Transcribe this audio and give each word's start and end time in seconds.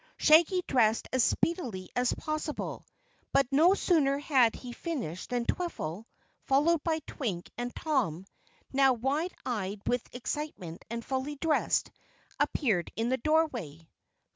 Shaggy 0.17 0.63
dressed 0.67 1.07
as 1.13 1.23
speedily 1.23 1.91
as 1.95 2.11
possible, 2.13 2.87
but 3.31 3.45
no 3.51 3.75
sooner 3.75 4.17
had 4.17 4.55
he 4.55 4.73
finished 4.73 5.29
than 5.29 5.45
Twiffle, 5.45 6.07
followed 6.47 6.83
by 6.83 7.01
Twink 7.05 7.51
and 7.55 7.71
Tom, 7.75 8.25
now 8.73 8.93
wide 8.93 9.35
eyed 9.45 9.79
with 9.85 10.09
excitement 10.11 10.83
and 10.89 11.05
fully 11.05 11.35
dressed, 11.35 11.91
appeared 12.39 12.91
in 12.95 13.09
the 13.09 13.17
doorway. 13.17 13.87